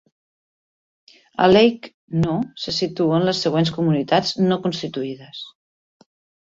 [1.45, 1.91] A Lake
[2.23, 2.33] No.
[2.65, 5.49] se situen les següents comunitats no constituïdes.